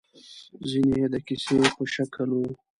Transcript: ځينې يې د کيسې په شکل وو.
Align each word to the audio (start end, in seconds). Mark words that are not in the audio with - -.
ځينې 0.69 0.95
يې 1.01 1.07
د 1.13 1.15
کيسې 1.27 1.57
په 1.75 1.83
شکل 1.93 2.29
وو. 2.37 2.51